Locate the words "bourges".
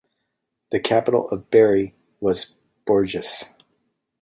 2.85-3.45